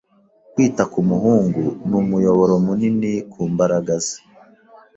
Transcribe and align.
Kwita 0.53 0.83
ku 0.91 0.99
muhungu 1.09 1.63
ni 1.87 1.95
umuyoboro 2.01 2.53
munini 2.65 3.11
ku 3.31 3.41
mbaraga 3.51 3.93
ze. 4.05 4.17